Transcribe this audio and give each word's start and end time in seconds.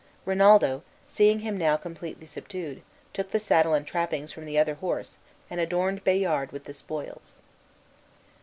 Rinaldo, 0.25 0.81
seeing 1.05 1.41
him 1.41 1.59
now 1.59 1.77
completely 1.77 2.25
subdued, 2.25 2.81
took 3.13 3.29
the 3.29 3.37
saddle 3.37 3.75
and 3.75 3.85
trappings 3.85 4.31
from 4.33 4.45
the 4.45 4.57
other 4.57 4.73
horse, 4.73 5.19
and 5.47 5.59
adorned 5.61 6.03
Bayard 6.03 6.51
with 6.51 6.63
the 6.63 6.73
spoils. 6.73 7.35